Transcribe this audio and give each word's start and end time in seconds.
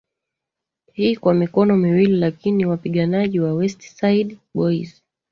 hii 0.93 1.15
kwa 1.15 1.33
mikono 1.33 1.75
miwili 1.77 2.15
lakini 2.17 2.65
wapiganaji 2.65 3.39
wa 3.39 3.53
West 3.53 3.81
Side 3.81 4.37
Boys 4.55 5.03